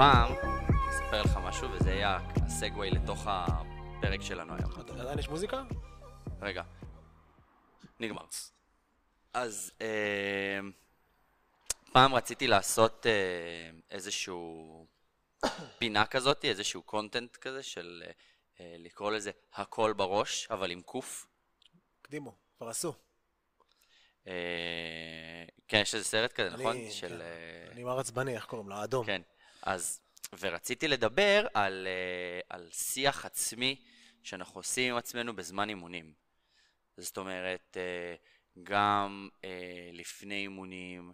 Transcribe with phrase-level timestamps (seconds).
[0.00, 0.32] פעם,
[0.90, 5.00] אספר לך משהו, וזה יהיה הסגווי לתוך הפרק שלנו היום.
[5.00, 5.62] עדיין יש מוזיקה?
[6.42, 6.62] רגע.
[8.00, 8.22] נגמר.
[9.34, 10.58] אז אה,
[11.92, 13.12] פעם רציתי לעשות אה,
[13.90, 14.86] איזשהו
[15.78, 18.02] פינה כזאת, איזשהו קונטנט כזה של
[18.60, 21.26] אה, לקרוא לזה הכל בראש, אבל עם קוף.
[22.02, 22.94] קדימו, כבר עשו.
[24.26, 24.32] אה,
[25.68, 26.76] כן, יש איזה סרט כזה, אני- נכון?
[26.76, 26.90] כן.
[26.90, 27.22] של...
[27.72, 28.74] אני מר עצבני, איך קוראים לו?
[28.76, 29.06] האדום.
[29.06, 29.22] כן,
[29.62, 30.00] אז,
[30.38, 33.76] ורציתי לדבר על, אה, על שיח עצמי
[34.22, 36.12] שאנחנו עושים עם עצמנו בזמן אימונים.
[36.96, 38.14] זאת אומרת, אה,
[38.62, 41.12] גם אה, לפני אימונים,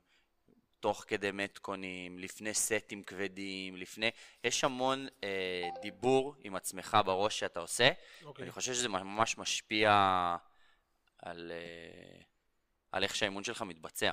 [0.80, 4.10] תוך כדי מתקונים, לפני סטים כבדים, לפני...
[4.44, 7.88] יש המון אה, דיבור עם עצמך בראש שאתה עושה.
[8.24, 8.42] אוקיי.
[8.42, 9.90] אני חושב שזה ממש משפיע
[11.18, 12.22] על, אה,
[12.92, 14.12] על איך שהאימון שלך מתבצע.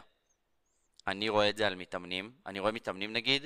[1.08, 2.32] אני רואה את זה על מתאמנים.
[2.46, 3.44] אני רואה מתאמנים נגיד,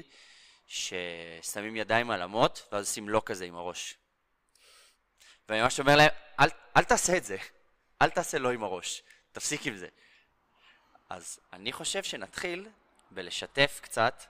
[0.68, 3.98] ששמים ידיים על אמות, ואז עושים לא כזה עם הראש.
[5.50, 7.38] ואני ממש אומר להם, אל, אל תעשה את זה.
[8.02, 9.04] אל תעשה לא עם הראש.
[9.32, 9.88] תפסיק עם זה.
[11.10, 12.68] אז אני חושב שנתחיל
[13.12, 14.23] בלשתף קצת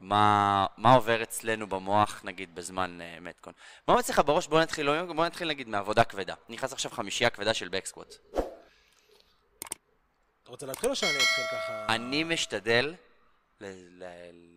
[0.00, 3.52] מה, מה עובר אצלנו במוח, נגיד, בזמן uh, מתקון.
[3.88, 4.46] מה אצלך בראש?
[4.46, 6.34] בוא נתחיל, לא, בוא נתחיל נגיד מעבודה כבדה.
[6.48, 8.14] נכנס עכשיו חמישייה כבדה של בקסקווט.
[10.42, 11.86] אתה רוצה להתחיל או שאני אתחיל ככה?
[11.88, 12.94] אני משתדל
[13.60, 14.04] ל- ל-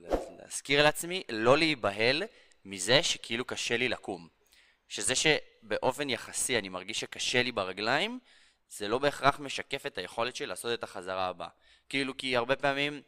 [0.01, 2.23] ל- להזכיר לעצמי לא להיבהל
[2.65, 4.27] מזה שכאילו קשה לי לקום.
[4.87, 8.19] שזה שבאופן יחסי אני מרגיש שקשה לי ברגליים,
[8.69, 11.47] זה לא בהכרח משקף את היכולת שלי לעשות את החזרה הבאה.
[11.89, 13.01] כאילו, כי הרבה פעמים,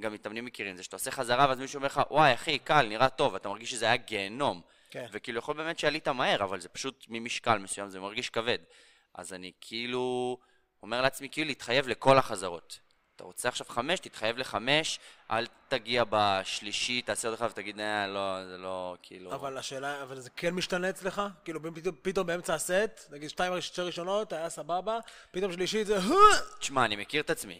[0.00, 3.08] גם מתאמנים מכירים זה, שאתה עושה חזרה ואז מישהו אומר לך, וואי אחי, קל, נראה
[3.08, 4.60] טוב, אתה מרגיש שזה היה גיהנום.
[4.90, 5.06] כן.
[5.12, 8.58] וכאילו יכול באמת שעלית מהר, אבל זה פשוט ממשקל מסוים, זה מרגיש כבד.
[9.14, 10.38] אז אני כאילו
[10.82, 12.78] אומר לעצמי, כאילו להתחייב לכל החזרות.
[13.16, 14.98] אתה רוצה עכשיו חמש, תתחייב לחמש,
[15.30, 19.34] אל תגיע בשלישי, תעשה עוד אחד ותגיד, אה, לא, זה לא, כאילו...
[19.34, 21.22] אבל השאלה, אבל זה כן משתנה אצלך?
[21.44, 24.98] כאילו פתאום, פתאום באמצע הסט, נגיד שתיים שתי ראשונות, היה סבבה,
[25.30, 25.98] פתאום שלישית זה...
[26.58, 27.58] תשמע, אני מכיר את עצמי.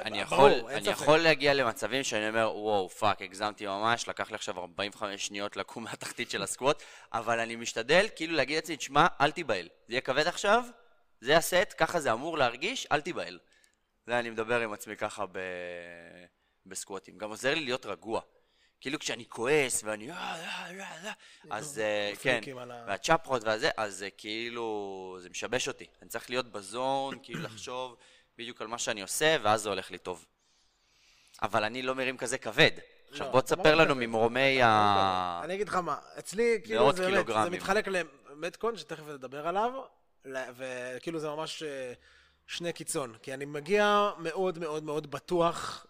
[0.00, 0.88] אני ברור, יכול, אין אני.
[0.88, 5.84] יכול להגיע למצבים שאני אומר, וואו, fuck, הגזמתי ממש, לקח לי עכשיו 45 שניות לקום
[5.84, 9.68] מהתחתית של ה squat, אבל אני משתדל כאילו להגיד לעצמי, תשמע, אל תיבהל.
[9.88, 10.64] זה יהיה כבד עכשיו,
[11.20, 13.38] זה הסט, ככה זה אמור להרגיש, אל תיבהל.
[14.06, 15.38] זה אני מדבר עם עצמי ככה ב...
[16.66, 17.18] בסקווטים.
[17.18, 18.20] גם עוזר לי להיות רגוע.
[18.80, 20.10] כאילו כשאני כועס ואני...
[20.10, 21.12] "אה, אה, אה, אה",
[21.50, 21.80] אז
[22.20, 22.40] כן,
[22.86, 25.86] והצ'פחות והזה, אז כאילו, זה משבש אותי.
[26.02, 27.96] אני צריך להיות בזון, כאילו לחשוב
[28.38, 30.26] בדיוק על מה שאני עושה, ואז זה הולך לי טוב.
[31.42, 32.70] אבל אני לא מרים כזה כבד.
[33.10, 33.94] עכשיו לא, בוא לא תספר לנו.
[33.94, 35.40] ממרומי ה...
[35.44, 37.50] אני אגיד לך מה, אצלי, כאילו, זה באמת, זה.
[37.50, 39.72] מתחלק למטקון, שתכף נדבר עליו,
[40.56, 41.62] וכאילו זה ממש
[42.46, 43.14] שני קיצון.
[43.22, 45.86] כי אני מגיע מאוד מאוד מאוד בטוח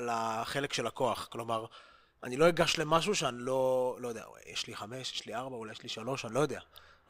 [0.00, 1.28] לחלק של הכוח.
[1.32, 1.64] כלומר,
[2.22, 5.72] אני לא אגש למשהו שאני לא, לא יודע, יש לי חמש, יש לי ארבע, אולי
[5.72, 6.60] יש לי שלוש, אני לא יודע.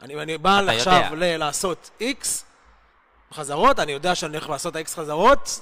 [0.02, 1.02] אני, אני בא עכשיו.
[1.16, 2.44] ל- לעשות איקס
[3.32, 5.60] חזרות, אני יודע שאני הולך לעשות איקס חזרות.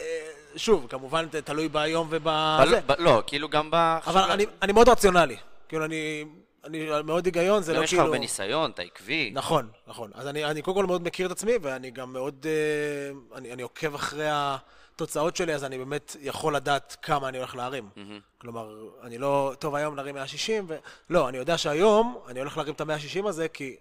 [0.00, 2.80] אה, שוב, כמובן תלוי ביום ובזה.
[2.86, 3.74] ב- לא, כאילו גם ב...
[4.06, 5.36] אבל אני, אני מאוד רציונלי.
[5.68, 6.24] כאילו, אני,
[6.64, 8.04] אני מאוד היגיון, זה גם לא יש לך כאילו...
[8.04, 9.30] הרבה ניסיון, אתה עקבי.
[9.34, 10.10] נכון, נכון.
[10.14, 12.46] אז אני, אני קודם כל מאוד מכיר את עצמי, ואני גם מאוד...
[12.48, 17.56] אה, אני, אני עוקב אחרי התוצאות שלי, אז אני באמת יכול לדעת כמה אני הולך
[17.56, 17.90] להרים.
[18.38, 19.52] כלומר, אני לא...
[19.58, 20.76] טוב, היום נרים 160, ו...
[21.10, 23.76] לא, אני יודע שהיום אני הולך להרים את ה-160 הזה, כי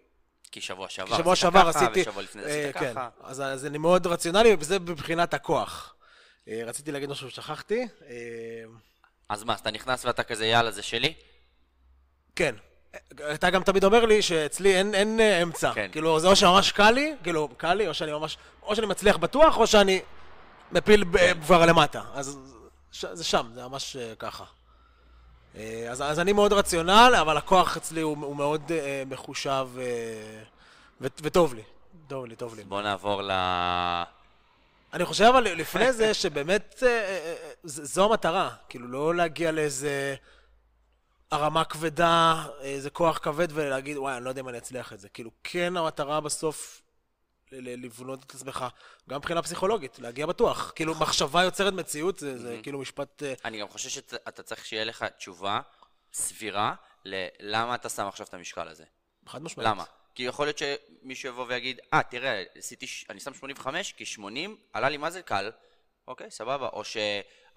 [0.51, 2.01] כי שבוע שעבר שבוע עשית שעבר ככה, עשיתי...
[2.01, 3.09] ושבוע לפני זה אה, עשית כן, ככה.
[3.23, 5.95] אז, אז אני מאוד רציונלי, וזה מבחינת הכוח.
[6.47, 7.88] אה, רציתי להגיד משהו ששכחתי.
[8.09, 8.18] אה,
[9.29, 11.13] אז מה, אז אתה נכנס ואתה כזה, יאללה, זה שלי?
[12.35, 12.56] כן.
[13.33, 15.72] אתה גם תמיד אומר לי שאצלי אין, אין אה, אמצע.
[15.73, 15.89] כן.
[15.91, 18.38] כאילו, זה או שממש קל לי, כאילו, קל לי, או שאני ממש...
[18.63, 20.01] או שאני מצליח בטוח, או שאני
[20.72, 21.41] מפיל כן.
[21.41, 22.01] כבר למטה.
[22.13, 22.39] אז
[22.91, 24.44] ש, זה שם, זה ממש אה, ככה.
[25.55, 29.83] אה, אז, אז אני מאוד רציונל, אבל הכוח אצלי הוא, הוא מאוד אה, מחושב אה,
[31.01, 31.62] ו, וטוב לי.
[32.07, 32.63] טוב לי, טוב לי.
[32.63, 33.31] בוא נעבור ל...
[34.94, 40.15] אני חושב אבל לפני זה שבאמת אה, אה, אה, זו המטרה, כאילו לא להגיע לאיזה
[41.31, 45.09] הרמה כבדה, איזה כוח כבד ולהגיד וואי אני לא יודע אם אני אצליח את זה,
[45.09, 46.81] כאילו כן המטרה בסוף
[47.51, 48.65] לבנות את עצמך,
[49.09, 53.59] גם מבחינה פסיכולוגית, להגיע בטוח, כאילו מחשבה יוצרת מציאות, זה, זה כאילו משפט, אה, אני
[53.59, 55.61] גם חושב שאתה צריך שיהיה לך תשובה
[56.13, 58.83] סבירה ללמה אתה שם עכשיו את המשקל הזה.
[59.27, 59.69] חד משמעית.
[59.69, 59.83] למה?
[60.15, 64.57] כי יכול להיות שמישהו יבוא ויגיד, אה, תראה, עשיתי, ש- אני שם 85, כי 80
[64.73, 65.51] עלה לי מה זה קל.
[66.07, 66.67] אוקיי, סבבה.
[66.73, 66.83] או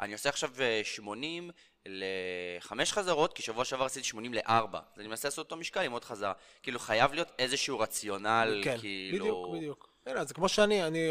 [0.01, 1.51] שאני עושה עכשיו אה, 80
[1.87, 4.79] לחמש חזרות, כי שבוע שעבר עשיתי 80 לארבע.
[4.95, 6.33] אז אני מנסה לעשות אותו משקל עם עוד חזרה.
[6.63, 9.25] כאילו, חייב להיות איזשהו רציונל, כן, כאילו...
[9.25, 9.89] בדיוק, בדיוק.
[10.07, 11.11] הנה, זה כמו שאני, אני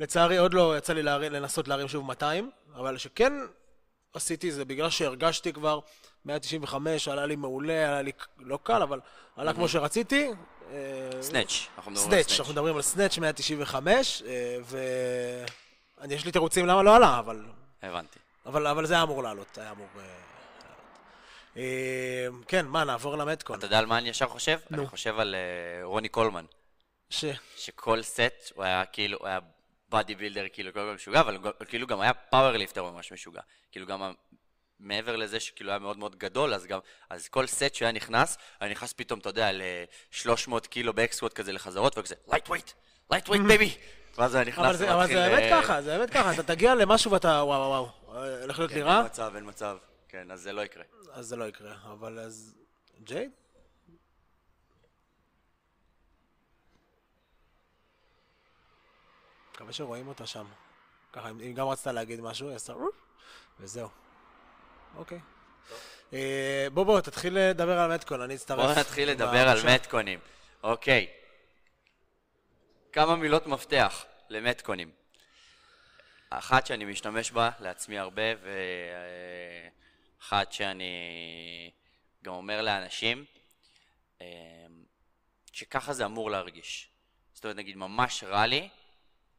[0.00, 3.32] לצערי עוד לא יצא לי להרים, לנסות להרים שוב 200, אבל שכן
[4.14, 5.80] עשיתי זה בגלל שהרגשתי כבר
[6.24, 9.00] 195, עלה לי מעולה, עלה לי לא קל, אבל
[9.36, 10.30] עלה כמו שרציתי.
[10.72, 14.58] אה, snatch, אנחנו מדברים על snatch, אנחנו מדברים על snatch 195, אה,
[15.98, 17.44] ואני, יש לי תירוצים למה לא עלה, אבל,
[17.82, 18.18] הבנתי.
[18.46, 20.98] אבל, אבל זה היה אמור לעלות, היה אמור אה, לעלות.
[21.56, 23.58] אה, כן, מה, נעבור ל metcon.
[23.58, 24.58] אתה יודע על מה אני ישר חושב?
[24.70, 24.78] נו.
[24.78, 26.44] אני חושב על אה, רוני קולמן.
[27.10, 27.24] ש...
[27.56, 29.38] שכל סט הוא היה כאילו, הוא היה
[29.88, 33.40] bodybuilder כאילו כל כך משוגע, אבל הוא כאילו גם היה powerlifter ממש משוגע.
[33.72, 34.12] כאילו גם
[34.80, 36.78] מעבר לזה שכאילו היה מאוד מאוד גדול, אז גם,
[37.10, 41.32] אז כל סט שהיה נכנס, היה נכנס פתאום, אתה יודע, ל-300 קילו ב back squat
[41.32, 42.70] כזה לחזרות, וכזה, light weight,
[43.10, 43.74] light weight baby.
[44.18, 46.74] ואז היה נכנס זה, אבל ומתחיל, זה באמת אה, ככה, זה באמת ככה, אתה תגיע
[46.74, 49.76] למשהו ואתה, וואו, וואו, וואו, הולך להיות לי כן, רע, אין מצב, אין מצב.
[50.08, 50.84] כן, אז זה לא יקרה.
[51.12, 51.74] אז זה לא יקרה.
[51.92, 52.54] אבל אז...
[53.04, 53.30] ג'ייד?
[59.54, 60.46] מקווה שרואים אותה שם.
[61.12, 62.72] ככה, אם גם רצית להגיד משהו, היא עשתה
[63.60, 63.88] וזהו.
[64.96, 65.20] אוקיי.
[66.12, 68.58] אה, בוא בוא, תתחיל לדבר על מטקון, אני אצטרף.
[68.58, 69.74] בואו נתחיל לדבר על בבקשה.
[69.74, 70.18] מטקונים.
[70.62, 71.21] אוקיי.
[72.92, 74.90] כמה מילות מפתח למטקונים.
[76.30, 78.22] אחת שאני משתמש בה לעצמי הרבה,
[80.18, 80.90] ואחת שאני
[82.24, 83.24] גם אומר לאנשים,
[84.20, 84.26] אה,
[85.52, 86.88] שככה זה אמור להרגיש.
[87.34, 88.68] זאת אומרת, נגיד, ממש רע לי,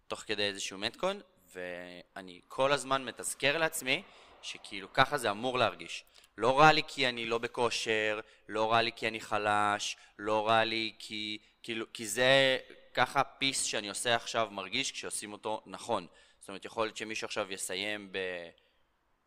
[0.08, 1.22] תוך כדי איזשהו מטקון,
[1.54, 4.04] ואני כל הזמן מתזכר לעצמי
[4.42, 6.04] שכאילו ככה זה אמור להרגיש.
[6.38, 10.64] לא רע לי כי אני לא בכושר, לא רע לי כי אני חלש, לא רע
[10.64, 11.38] לי כי...
[11.64, 12.58] כאילו, כי זה
[12.94, 16.08] ככה פיס שאני עושה עכשיו מרגיש כשעושים אותו נכון.
[16.40, 18.12] זאת אומרת, יכול להיות שמישהו עכשיו יסיים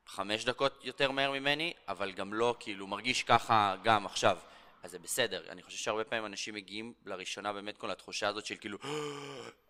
[0.07, 4.39] בחמש דקות יותר מהר ממני, אבל גם לא, כאילו, מרגיש ככה גם עכשיו.
[4.83, 5.43] אז זה בסדר.
[5.49, 8.79] אני חושב שהרבה פעמים אנשים מגיעים לראשונה באמת כל התחושה הזאת של כאילו,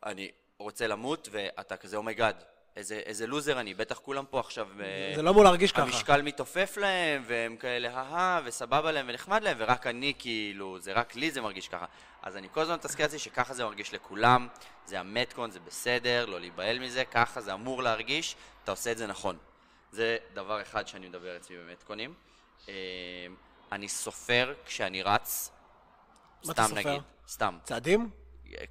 [0.05, 2.45] אני רוצה למות, ואתה כזה, oh my God,
[2.77, 4.69] איזה, איזה לוזר אני, בטח כולם פה עכשיו...
[4.81, 5.83] אה, זה לא אמור להרגיש ככה.
[5.83, 11.17] המשקל מתעופף להם, והם כאלה אהה, וסבבה להם ונחמד להם, ורק אני כאילו, זה רק
[11.17, 11.87] לי זה מרגיש ככה.
[12.23, 14.49] אז אני כל הזמן מסתכל על זה שככה זה מרגיש לכולם,
[14.87, 18.99] זה ה metcon, זה בסדר, לא להיבהל מזה, ככה זה אמור להרגיש, אתה עושה את
[18.99, 19.37] זה נכון.
[19.91, 22.15] זה דבר אחד שאני מדבר אצלי ב מטקונים.
[22.69, 22.75] אה,
[23.73, 25.51] אני סופר כשאני רץ,
[26.45, 26.75] סתם סופר?
[26.75, 27.59] נגיד, סתם.
[27.65, 28.11] צעדים?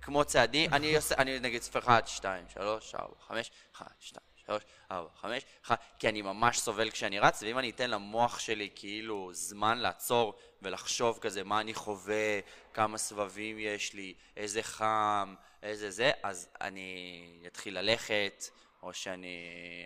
[0.01, 4.63] כמו צעדים, אני עושה, אני נגיד סופר 1, 2, 3, 4, 5, 1, 2, 3,
[4.91, 9.29] 4, 5, 1, כי אני ממש סובל כשאני רץ, ואם אני אתן למוח שלי כאילו
[9.33, 12.39] זמן לעצור ולחשוב כזה מה אני חווה,
[12.73, 18.45] כמה סבבים יש לי, איזה חם, איזה זה, אז אני אתחיל ללכת,
[18.83, 19.37] או שאני,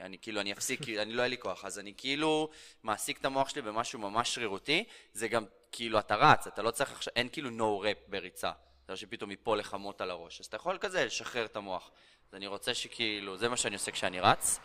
[0.01, 2.49] אני כאילו, אני אפסיק, אני לא יהיה לי כוח, אז אני כאילו
[2.83, 4.83] מעסיק את המוח שלי במשהו ממש שרירותי,
[5.13, 8.51] זה גם כאילו, אתה רץ, אתה לא צריך עכשיו, אין כאילו no rap בריצה.
[8.89, 10.39] זה לא שפתאום ייפול לך מוט על הראש.
[10.41, 11.91] אז אתה יכול כזה לשחרר את המוח.
[12.29, 14.59] אז אני רוצה שכאילו, זה מה שאני עושה כשאני רץ.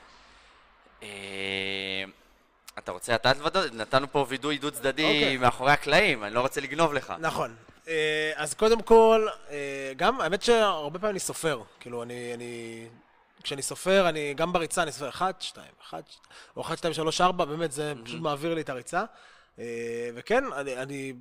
[1.03, 1.09] אה,
[2.79, 3.73] אתה רוצה אתה לבדות?
[3.73, 5.37] נתנו פה וידוי דו צדדי אוקיי.
[5.37, 7.13] מאחורי הקלעים, אני לא רוצה לגנוב לך.
[7.19, 7.57] נכון.
[7.89, 11.63] אה, אז קודם כל, אה, גם, האמת שהרבה פעמים אני סופר.
[11.81, 12.87] כאילו, אני, אני...
[13.43, 16.05] כשאני סופר, אני, גם בריצה אני סופר 1, 2, 1,
[16.57, 19.05] או 1, 2, 3, 4, באמת, זה פשוט מעביר לי את הריצה.
[20.15, 21.13] וכן, אני, אני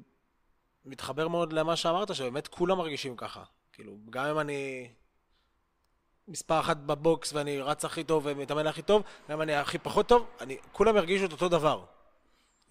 [0.86, 3.44] מתחבר מאוד למה שאמרת, שבאמת כולם מרגישים ככה.
[3.74, 4.90] כאילו, גם אם אני
[6.28, 10.08] מספר אחת בבוקס ואני רץ הכי טוב ומתאמן הכי טוב, גם אם אני הכי פחות
[10.08, 11.86] טוב, אני, כולם ירגישו את אותו דבר.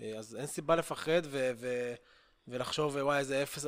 [0.01, 1.95] אה, אז אין סיבה לפחד ו- ו-
[2.49, 3.67] ולחשוב, וואי, איזה אפס,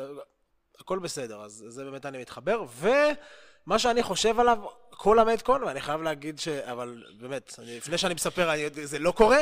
[0.79, 2.65] הכל בסדר, אז זה באמת אני מתחבר.
[2.77, 4.59] ומה שאני חושב עליו,
[4.91, 6.49] כל המטקון, ואני חייב להגיד ש...
[6.49, 9.39] אבל באמת, אני, לפני שאני מספר, אני, זה לא קורה,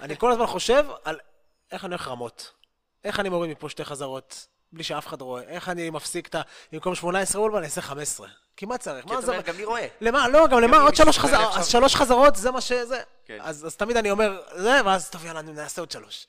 [0.00, 1.18] אני כל הזמן חושב על
[1.72, 2.52] איך אני הולך רמות.
[3.06, 5.42] איך אני מוריד מפה שתי חזרות, בלי שאף אחד רואה.
[5.42, 6.42] איך אני מפסיק את ה...
[6.72, 8.28] במקום 18 אולמן, אני אעשה 15.
[8.56, 9.04] כי מה צריך?
[9.04, 9.26] כי אתה.
[9.26, 9.86] אומר, גם מי רואה?
[10.00, 10.28] למה?
[10.28, 10.76] לא, גם למה?
[10.76, 13.02] עוד שלוש חזרות, אז שלוש חזרות זה מה שזה.
[13.26, 13.38] כן.
[13.40, 16.26] אז תמיד אני אומר, זה, ואז טוב, יאללה, נעשה עוד שלוש.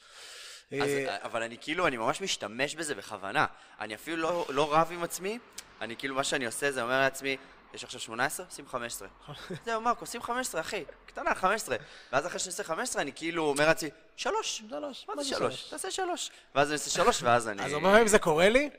[0.74, 3.46] אה, אבל אני כאילו, אני ממש משתמש בזה בכוונה.
[3.80, 5.40] אני אפילו לא, לא רב עם עצמי,
[5.82, 7.38] אני כאילו, מה שאני עושה זה אומר לעצמי,
[7.74, 8.46] יש עכשיו 18?
[8.50, 9.08] שים 15.
[9.66, 11.78] זהו, מרקו, שים 15, אחי, קטנה, 15.
[12.12, 14.64] ואז אחרי שאני עושה 15, אני כאילו אומר לעצמי, שלוש.
[14.70, 15.06] שלוש.
[15.08, 15.64] מה זה שלוש?
[15.64, 16.32] תעשה שלוש.
[16.56, 17.66] ואז אני עושה שלוש, ואז אני...
[17.66, 18.70] אז הרבה פעמים זה קורה לי,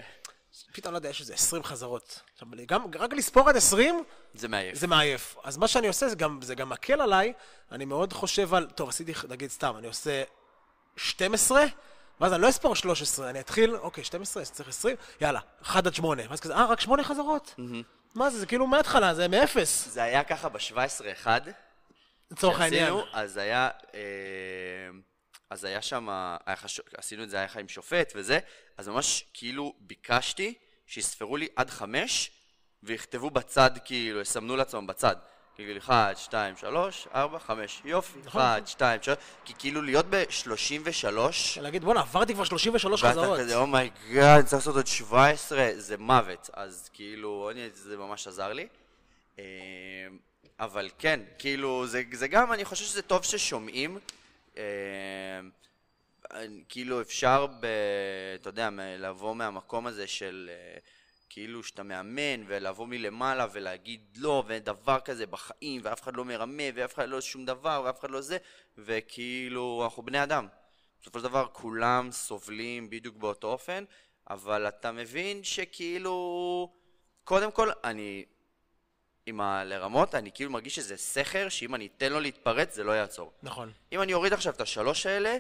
[0.73, 2.21] פתאום, לא יודע, יש איזה 20 חזרות.
[2.33, 4.05] עכשיו, גם, רק לספור עד 20,
[4.35, 4.79] זה מעייף.
[4.79, 5.37] זה מעייף.
[5.45, 7.33] אז מה שאני עושה, זה גם, זה גם מקל עליי,
[7.73, 10.23] אני מאוד חושב על, טוב, עשיתי, נגיד סתם, אני עושה
[10.97, 11.65] 12,
[12.21, 15.95] ואז אני לא אספור 13, אני אתחיל, אוקיי, 12, אז צריך 20, יאללה, 1 עד
[15.95, 16.23] 8.
[16.29, 17.55] ואז כזה, אה, רק 8 חזרות?
[18.15, 21.27] מה זה, זה כאילו מההתחלה, זה מאפס, זה היה ככה ב-17-1.
[22.31, 22.95] לצורך העניין.
[23.13, 24.01] אז היה, אה,
[25.51, 26.09] אז היה שם,
[26.97, 28.39] עשינו את זה היה עם שופט וזה,
[28.79, 30.55] אז ממש כאילו ביקשתי
[30.87, 32.31] שיספרו לי עד חמש,
[32.83, 35.17] ויכתבו בצד, כאילו, יסמנו לעצמם בצד.
[35.59, 38.41] כאילו 1, 2, 3, 4, 5, יופי, נכון.
[38.43, 41.07] 1, 2, 3, כי כאילו להיות ב-33,
[41.61, 43.39] להגיד, בואנה, עברתי כבר 33 ואתה חזרות.
[43.39, 46.51] כזה, oh my God, צריך לעשות עוד 17, זה מוות.
[46.53, 48.67] אז כאילו, אני, זה ממש עזר לי.
[49.39, 49.45] אה,
[50.61, 53.99] אבל כן, כאילו, זה, זה גם, אני חושב שזה טוב ששומעים.
[54.57, 54.63] אה,
[56.31, 57.67] אני- כאילו, אפשר, ב,
[58.41, 60.51] אתה יודע, לבוא מהמקום הזה של...
[61.31, 66.63] כאילו שאתה מאמן, ולבוא מלמעלה ולהגיד לא, ואין דבר כזה בחיים, ואף אחד לא מרמה,
[66.75, 68.39] ואף אחד לא שום דבר, ואף אחד לא זה,
[68.79, 70.49] וכאילו, אנחנו בני אדם.
[71.01, 73.85] בסופו של דבר כולם סובלים בדיוק באותו אופן,
[74.31, 76.73] אבל אתה מבין שכאילו...
[77.25, 78.25] קודם כל, אני...
[79.27, 79.65] עם ה...
[79.65, 83.33] לרמות, אני כאילו מרגיש שזה סכר, שאם אני אתן לו להתפרץ, זה לא יעצור.
[83.43, 83.73] נכון.
[83.93, 85.37] אם אני אוריד עכשיו את השלוש האלה,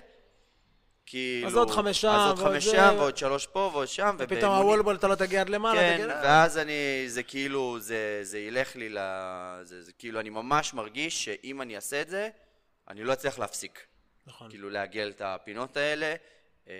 [1.09, 1.49] כאילו...
[1.49, 4.95] אז עוד חמישה, אז עוד חמש זה- שם, ועוד שלוש פה, ועוד שם, ופתאום הוולבול
[4.95, 6.21] אתה לא תגיע עד למעלה, כן, תגיע...
[6.23, 8.99] ואז אני, זה כאילו, זה, זה ילך לי ל...
[9.63, 12.29] זה, זה כאילו, אני ממש מרגיש שאם אני אעשה את זה,
[12.89, 13.87] אני לא אצליח להפסיק.
[14.27, 14.51] נכון.
[14.51, 16.15] כאילו, לעגל את הפינות האלה.
[16.69, 16.75] אה,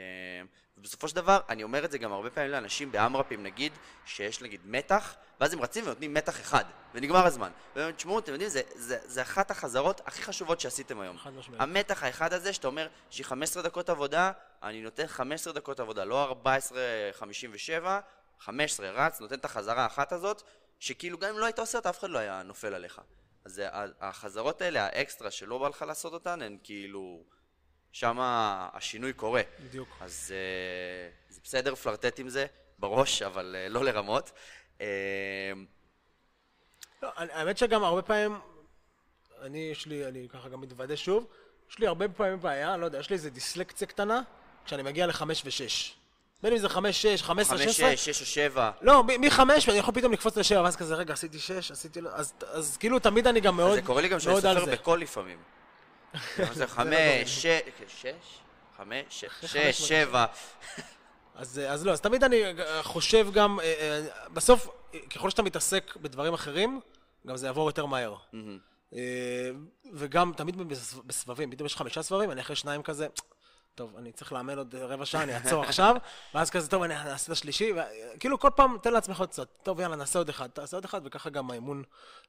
[0.79, 3.73] ובסופו של דבר, אני אומר את זה גם הרבה פעמים לאנשים באמרפים, נגיד,
[4.05, 6.65] שיש נגיד מתח, ואז הם רצים ונותנים מתח אחד,
[6.95, 7.51] ונגמר הזמן.
[7.77, 11.19] והם תשמעו, אתם יודעים, זה, זה, זה אחת החזרות הכי חשובות שעשיתם היום.
[11.19, 11.61] חד משמעית.
[11.61, 16.05] המתח האחד הזה, שאתה אומר, יש לי 15 דקות עבודה, אני נותן 15 דקות עבודה,
[16.05, 17.87] לא 14.57,
[18.39, 20.43] 15 רץ, נותן את החזרה האחת הזאת,
[20.79, 23.01] שכאילו גם אם לא היית עושה אותה, אף אחד לא היה נופל עליך.
[23.45, 23.63] אז
[24.01, 27.38] החזרות האלה, האקסטרה שלא בא לך לעשות אותן, הן כאילו...
[27.93, 28.19] שם
[28.73, 29.43] השינוי קורה.
[29.65, 29.89] בדיוק.
[30.01, 32.47] אז אה, זה בסדר פלרטט עם זה,
[32.79, 34.33] בראש, אבל אה, לא לרמות.
[34.81, 34.87] אה,
[37.03, 38.39] לא, האמת שגם הרבה פעמים,
[39.43, 41.27] אני, יש לי, אני ככה גם מתוודה שוב,
[41.71, 44.23] יש לי הרבה פעמים בעיה, לא יודע, יש לי איזה דיסלקציה קטנה,
[44.65, 45.95] כשאני מגיע לחמש ושש.
[46.43, 48.71] בין אם זה חמש, שש, חמש עשרה, שש עשרה, שש, שש או שבע.
[48.81, 52.33] לא, מחמש, ואני יכול פתאום לקפוץ לשבע, ואז כזה, רגע, עשיתי שש, עשיתי לא, אז,
[52.51, 54.65] אז כאילו תמיד אני גם מאוד, זה קורה לי גם שאני סופר.
[54.73, 55.39] בקול לפעמים.
[56.53, 58.39] זה לא חמש, שש, שש,
[58.77, 60.27] חמש, שש, שבע.
[61.35, 64.69] אז, אז לא, אז תמיד אני אה, חושב גם, אה, אה, בסוף,
[65.15, 66.81] ככל שאתה מתעסק בדברים אחרים,
[67.27, 68.17] גם זה יעבור יותר מהר.
[69.93, 73.07] וגם תמיד בסב- בסבבים, פתאום יש חמישה סבבים, אני אחרי שניים כזה,
[73.75, 75.97] טוב, אני צריך לאמן עוד רבע שעה, אני אעצור עכשיו,
[76.35, 77.73] ואז כזה, טוב, אני אעשה את השלישי,
[78.21, 81.01] כאילו כל פעם תן לעצמך עוד קצת, טוב, יאללה, נעשה עוד אחד, תעשה עוד אחד,
[81.05, 81.83] וככה גם האימון,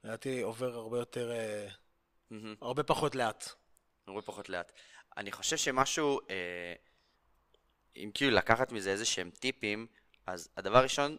[0.04, 1.30] לדעתי, עובר הרבה יותר.
[2.62, 3.48] הרבה פחות לאט.
[4.10, 4.72] הרבה פחות לאט.
[5.16, 6.74] אני חושב שמשהו, אה,
[7.96, 9.86] אם כאילו לקחת מזה איזה שהם טיפים,
[10.26, 11.16] אז הדבר הראשון,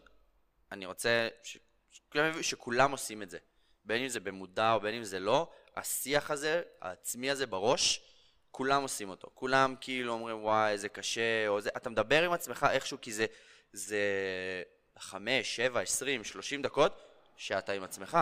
[0.72, 1.58] אני רוצה ש-
[2.40, 3.38] שכולם עושים את זה.
[3.84, 8.00] בין אם זה במודע או בין אם זה לא, השיח הזה, העצמי הזה בראש,
[8.50, 9.30] כולם עושים אותו.
[9.34, 11.70] כולם כאילו אומרים, וואי, זה קשה, או זה...
[11.76, 13.26] אתה מדבר עם עצמך איכשהו, כי זה,
[13.72, 13.98] זה
[14.98, 17.02] חמש, שבע, עשרים, שלושים דקות,
[17.36, 18.18] שאתה עם עצמך.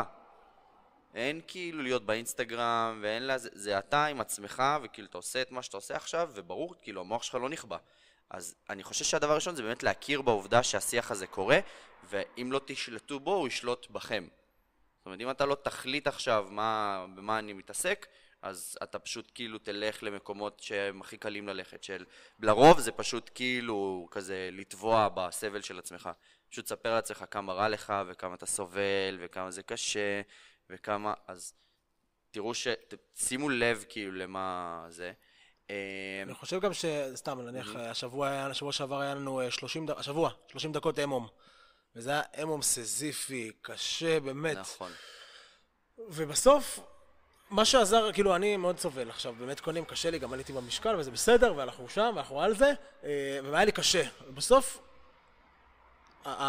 [1.15, 3.39] אין כאילו להיות באינסטגרם, ואין לה...
[3.39, 7.01] זה, זה אתה עם עצמך, וכאילו אתה עושה את מה שאתה עושה עכשיו, וברור, כאילו
[7.01, 7.77] המוח שלך לא נכבה.
[8.31, 11.59] אז אני חושב שהדבר הראשון זה באמת להכיר בעובדה שהשיח הזה קורה,
[12.11, 14.29] ואם לא תשלטו בו, הוא ישלוט בכם.
[14.99, 18.07] זאת אומרת, אם אתה לא תחליט עכשיו מה, במה אני מתעסק,
[18.43, 22.05] אז אתה פשוט כאילו תלך למקומות שהם הכי קלים ללכת, של...
[22.41, 26.11] לרוב זה פשוט כאילו כזה לטבוע בסבל של עצמך.
[26.51, 30.21] פשוט תספר לעצמך כמה רע לך, וכמה אתה סובל, וכמה זה קשה,
[30.71, 31.15] וכמה...
[31.27, 31.53] אז
[32.31, 32.69] תראו ש...
[33.15, 35.13] שימו לב כאילו למה זה.
[35.71, 36.85] אה, אני חושב גם ש...
[37.15, 41.29] סתם, נניח, השבוע היה, השבוע שעבר היה לנו אה, 30 דקות, השבוע, 30 דקות אמום.
[41.97, 44.57] וזה היה אמום סזיפי, קשה, באמת.
[44.57, 44.93] נכון.
[45.99, 46.81] ובסוף,
[47.51, 51.11] מה שעזר, כאילו, אני מאוד סובל עכשיו, באמת קונים, קשה לי, גם עליתי במשקל, וזה
[51.11, 52.73] בסדר, ואנחנו שם, ואנחנו על זה,
[53.05, 54.03] אה, והיה לי קשה.
[54.35, 54.79] בסוף,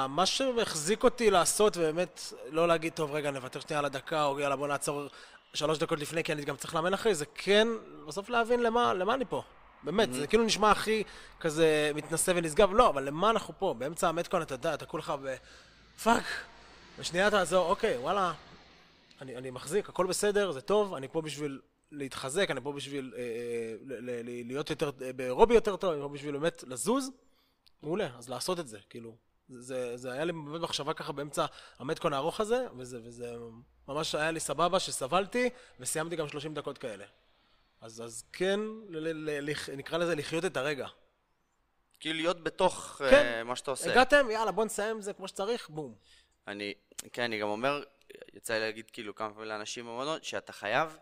[0.10, 4.56] מה שהחזיק אותי לעשות, ובאמת, לא להגיד, טוב, רגע, נוותר שנייה על הדקה, או יאללה,
[4.56, 5.04] בוא נעצור
[5.54, 7.68] שלוש דקות לפני, כי אני גם צריך לאמן אחרי, זה כן,
[8.08, 9.44] בסוף להבין למה, למה אני פה.
[9.84, 11.04] באמת, זה כאילו נשמע הכי
[11.40, 13.76] כזה מתנשא ונשגב, לא, אבל למה אנחנו פה?
[13.78, 15.36] באמצע ה metcon, אתה יודע, אתה כולך ב...
[16.04, 16.24] fuck,
[17.00, 18.34] ושנייה תעזור, אוקיי, וואלה,
[19.22, 21.60] אני, אני מחזיק, הכל בסדר, זה טוב, אני פה בשביל
[21.92, 23.26] להתחזק, אני פה בשביל אה, אה,
[23.86, 27.10] ל- ל- ל- להיות יותר, אה, באירובי יותר טוב, אני פה בשביל באמת לזוז,
[27.84, 29.16] מעולה, אז לעשות את זה, כאילו.
[29.60, 31.46] זה, זה, היה לי באמת מחשבה ככה באמצע
[31.80, 33.36] ה metcon הארוך הזה, וזה, וזה
[33.88, 37.06] ממש היה לי סבבה שסבלתי, וסיימתי גם 30 דקות כאלה.
[37.82, 40.88] אז, אז כן, ל, ל, ל, לח- נקרא לזה לחיות את הרגע.
[42.00, 43.26] כאילו להיות בתוך כן.
[43.26, 43.92] אה, מה שאתה עושה.
[43.92, 45.96] הגעתם, יאללה, בוא נסיים את זה כמו שצריך, בום.
[46.48, 46.74] אני,
[47.14, 47.84] כן, אני גם אומר,
[48.34, 50.98] יצא לי להגיד כאילו כמה פעמים לאנשים במועדון, שאתה חייב,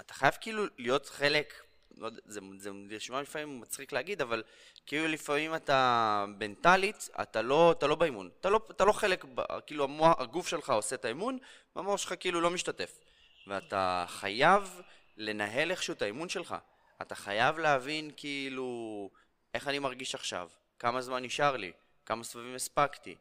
[0.00, 1.54] אתה חייב כאילו להיות חלק
[1.96, 4.42] לא יודע, זה, זה נשמע לפעמים מצחיק להגיד, אבל
[4.86, 8.30] כאילו לפעמים אתה מנטלית, אתה לא, אתה לא באימון.
[8.40, 9.24] אתה לא, אתה לא חלק,
[9.66, 11.38] כאילו המוח, הגוף שלך עושה את האימון,
[11.76, 12.98] והמוח שלך כאילו לא משתתף.
[13.46, 14.80] ואתה חייב
[15.16, 16.54] לנהל איכשהו את האימון שלך.
[17.02, 19.10] אתה חייב להבין כאילו
[19.54, 21.72] איך אני מרגיש עכשיו, כמה זמן נשאר לי,
[22.06, 23.14] כמה סבבים הספקתי,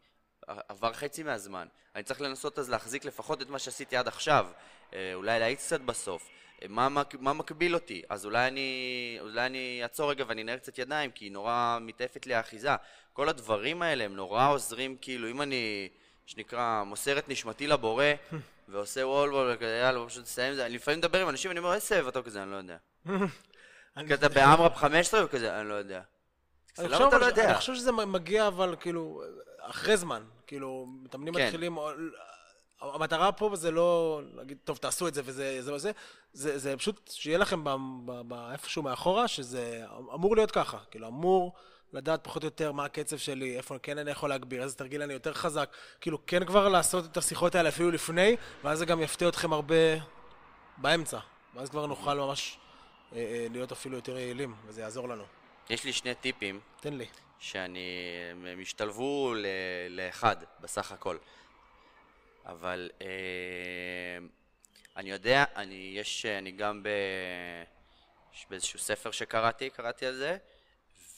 [0.47, 1.67] עבר חצי מהזמן.
[1.95, 4.47] אני צריך לנסות אז להחזיק לפחות את מה שעשיתי עד עכשיו,
[4.93, 6.29] אה, אולי להאיץ קצת בסוף.
[6.69, 8.01] מה, מה, מה מקביל אותי?
[8.09, 12.33] אז אולי אני, אולי אני אעצור רגע ואני אנער קצת ידיים, כי נורא מתעפת לי
[12.33, 12.69] האחיזה.
[13.13, 15.89] כל הדברים האלה הם נורא עוזרים, כאילו, אם אני,
[16.25, 18.05] שנקרא, מוסר את נשמתי לבורא,
[18.69, 20.65] ועושה וול וול, וכזה, יאללה, פשוט תסיים את זה.
[20.65, 22.77] אני לפעמים מדבר עם אנשים, ואני אומר, איזה סבב אתה כזה, אני לא יודע.
[24.09, 26.01] כזה באמרפ 15 וכזה, אני לא יודע.
[26.79, 27.45] אני למה אתה לא יודע?
[27.45, 29.23] אני חושב שזה מגיע, אבל כאילו,
[29.59, 30.23] אחרי זמן.
[30.47, 31.45] כאילו, מתאמנים כן.
[31.45, 31.77] מתחילים...
[32.81, 35.91] המטרה פה זה לא להגיד, טוב, תעשו את זה וזה זה וזה,
[36.33, 37.69] זה, זה פשוט שיהיה לכם ב-
[38.05, 39.83] ב- ב- איפשהו מאחורה, שזה
[40.13, 40.77] אמור להיות ככה.
[40.91, 41.53] כאילו, אמור
[41.93, 45.13] לדעת פחות או יותר מה הקצב שלי, איפה כן אני יכול להגביר, איזה תרגיל אני
[45.13, 45.69] יותר חזק.
[46.01, 49.75] כאילו, כן כבר לעשות את השיחות האלה אפילו לפני, ואז זה גם יפתיע אתכם הרבה
[50.77, 51.19] באמצע.
[51.55, 52.57] ואז כבר נוכל ממש
[53.13, 55.23] אה, אה, להיות אפילו יותר יעילים, וזה יעזור לנו.
[55.69, 57.05] יש לי שני טיפים תן לי.
[57.39, 57.89] שאני,
[58.31, 59.33] הם השתלבו
[59.89, 61.17] לאחד בסך הכל.
[62.51, 63.07] אבל אה,
[64.97, 66.89] אני יודע, אני, יש, אני גם ב,
[68.49, 70.37] באיזשהו ספר שקראתי, קראתי על זה,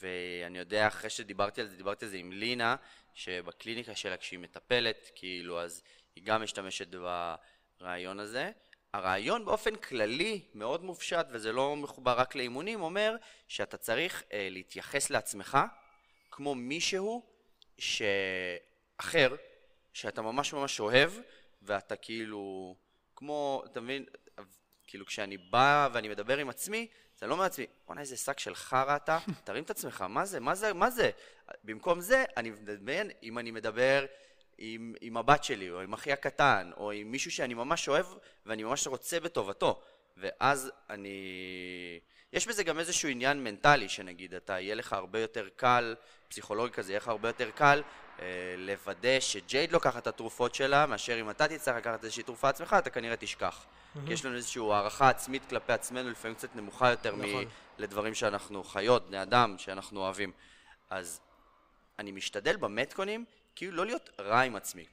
[0.02, 2.76] ואני יודע, אחרי שדיברתי על זה, דיברתי על זה עם לינה,
[3.14, 5.84] שבקליניקה שלה כשהיא מטפלת, כאילו, אז
[6.16, 6.88] היא גם משתמשת
[7.80, 8.52] ברעיון הזה.
[8.94, 13.16] הרעיון באופן כללי, מאוד מופשט, וזה לא מחובר רק לאימונים, אומר
[13.48, 15.58] שאתה צריך אה, להתייחס לעצמך
[16.32, 17.26] כמו מישהו
[17.78, 19.36] שאחר,
[19.94, 21.12] שאתה ממש ממש אוהב,
[21.62, 22.76] ואתה כאילו,
[23.16, 24.06] כמו, אתה מבין,
[24.88, 28.96] כאילו כשאני בא ואני מדבר עם עצמי, זה לא מעצמי, בוא'נה איזה שק של חרא
[28.96, 31.12] אתה, תרים את עצמך, מה זה, מה זה, מה זה?
[31.64, 34.06] במקום זה, אני מדמיין, אם אני מדבר
[34.58, 38.06] עם, עם הבת שלי, או עם אחי הקטן, או עם מישהו שאני ממש אוהב,
[38.46, 39.82] ואני ממש רוצה בטובתו,
[40.18, 41.20] ואז אני...
[42.34, 45.96] יש בזה גם איזשהו עניין מנטלי, שנגיד, אתה, יהיה לך הרבה יותר קל,
[46.28, 47.82] פסיכולוגי כזה, יהיה לך הרבה יותר קל
[48.58, 52.90] לוודא שג'ייד לוקחת את התרופות שלה, מאשר אם אתה תצטרך לקחת איזושהי תרופה עצמך, אתה
[52.90, 53.66] כנראה תשכח.
[54.06, 57.44] כי יש לנו איזושהי הערכה עצמית כלפי עצמנו, לפעמים קצת נמוכה יותר נכון.
[57.44, 60.32] מ- לדברים שאנחנו חיות, בני אדם, שאנחנו אוהבים.
[60.90, 61.20] אז
[62.00, 64.86] אני משתדל במטקונים, כאילו לא להיות רע עם עצמי.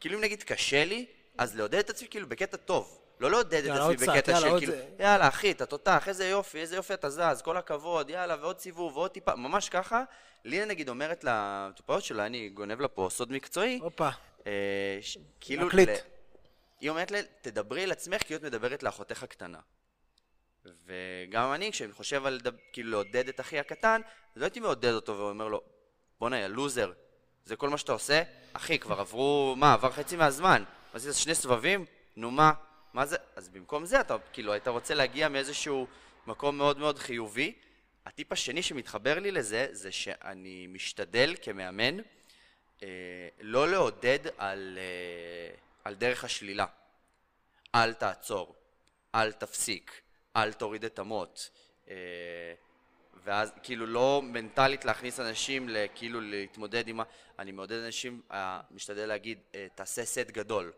[0.00, 1.06] כאילו אם נגיד קשה לי,
[1.38, 2.98] אז לעודד את עצמי כאילו בקטע טוב.
[3.20, 4.86] לא לעודד את עצמי בקטע של כאילו, זה.
[4.98, 8.96] יאללה אחי, אתה תותח, איזה יופי, איזה יופי אתה זז, כל הכבוד, יאללה, ועוד סיבוב,
[8.96, 10.02] ועוד טיפה, ממש ככה.
[10.46, 14.08] לינה נגיד אומרת למטופלות שלה, אני גונב לה פה סוד מקצועי, הופה.
[14.46, 15.88] אה, ש- כאילו, להקליט.
[15.88, 15.92] ל-
[16.80, 19.58] היא אומרת לה, תדברי אל עצמך כאילו את מדברת לאחותך הקטנה.
[20.86, 24.00] וגם אני, כשאני חושב על דב- כאילו לעודד את אחי הקטן,
[24.34, 25.60] אז לא הייתי מעודד אותו ואומר לו,
[26.20, 26.92] בואנה, יא לוזר,
[27.44, 28.22] זה כל מה שאתה עושה?
[28.52, 30.64] אחי, כבר עברו, מה, עבר חצי מהזמן.
[30.94, 31.84] עשית שני סבבים?
[32.16, 32.52] נו מה?
[32.92, 33.16] מה זה?
[33.36, 35.86] אז במקום זה אתה, כאילו, היית רוצה להגיע מאיזשהו
[36.26, 37.52] מקום מאוד מאוד חיובי.
[38.06, 41.98] הטיפ השני שמתחבר לי לזה, זה שאני משתדל כמאמן
[42.82, 42.88] אה,
[43.40, 46.66] לא לעודד על, אה, על דרך השלילה.
[47.74, 48.54] אל תעצור,
[49.14, 50.00] אל תפסיק,
[50.36, 51.40] אל תוריד את המוט.
[51.88, 51.94] אה,
[53.24, 57.04] ואז כאילו לא מנטלית להכניס אנשים כאילו להתמודד עם ה...
[57.38, 60.72] אני מעודד אנשים, אה, משתדל להגיד, אה, תעשה סט גדול,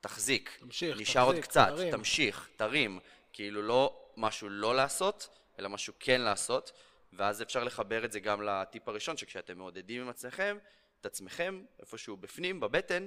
[0.00, 1.90] תחזיק, תמשיך, נשאר עוד תחזיק, קצת, תרים.
[1.90, 3.00] תמשיך, תרים.
[3.32, 6.72] כאילו לא משהו לא לעשות, אלא משהו כן לעשות,
[7.12, 10.58] ואז אפשר לחבר את זה גם לטיפ הראשון, שכשאתם מעודדים עם עצמכם,
[11.00, 13.06] את עצמכם, איפשהו בפנים, בבטן,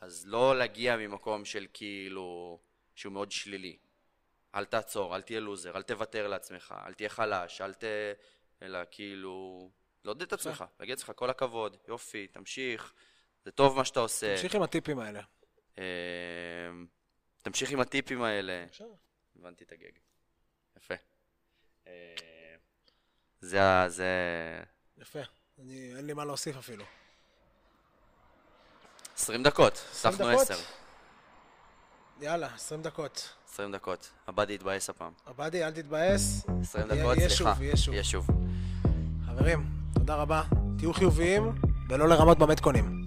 [0.00, 2.58] אז לא להגיע ממקום של כאילו,
[2.94, 3.76] שהוא מאוד שלילי.
[4.54, 7.84] אל תעצור, אל תהיה לוזר, אל תוותר לעצמך, אל תהיה חלש, אל ת...
[8.62, 9.70] אלא כאילו...
[10.04, 12.92] לעודד את עצמך, להגיד לעצמך כל הכבוד, יופי, תמשיך,
[13.44, 14.34] זה טוב מה שאתה עושה.
[14.34, 15.20] תמשיך עם הטיפים האלה.
[15.78, 15.82] אמ,
[17.42, 18.66] תמשיך עם הטיפים האלה.
[19.36, 19.90] הבנתי את הגג.
[20.76, 20.94] יפה.
[23.46, 23.88] זה ה...
[23.88, 24.06] זה...
[24.98, 25.18] יפה.
[25.62, 26.84] אני, אין לי מה להוסיף אפילו.
[29.16, 30.50] 20 דקות, הוספנו דקות?
[30.50, 30.54] 10.
[32.20, 33.28] יאללה, 20 דקות.
[33.52, 34.10] 20 דקות.
[34.26, 35.12] עבדי התבאס הפעם.
[35.26, 36.46] עבדי, אל תתבאס.
[36.62, 37.54] 20 יהיה- דקות, סליחה.
[37.60, 37.94] יהיה שוב.
[37.94, 38.26] יהיה שוב.
[39.26, 40.42] חברים, תודה רבה.
[40.78, 41.52] תהיו חיוביים
[41.88, 43.05] ולא לרמות במתכונים.